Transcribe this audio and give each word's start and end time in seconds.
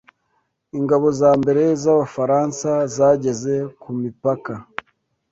Ingabo 0.79 1.07
za 1.19 1.31
mbere 1.41 1.63
z’Abafaransa 1.81 2.69
zageze 2.95 3.53
ku 3.81 3.89
mipaka 4.01 4.53